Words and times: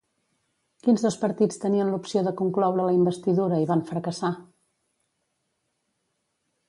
Quins 0.85 1.03
dos 1.07 1.17
partits 1.23 1.59
tenien 1.65 1.91
l'opció 1.91 2.23
de 2.27 2.33
concloure 2.39 2.87
la 2.89 2.95
investidura 3.01 3.61
i 3.67 3.71
van 3.73 3.87
fracassar? 3.91 4.35